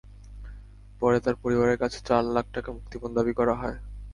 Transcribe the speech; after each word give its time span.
পরে 1.01 1.17
তাঁর 1.23 1.35
পরিবারের 1.43 1.77
কাছে 1.79 1.97
চার 2.07 2.23
লাখ 2.35 2.45
টাকা 2.53 2.69
মুক্তিপণ 2.75 3.09
দাবি 3.17 3.33
করা 3.39 3.53
হয়। 3.55 3.77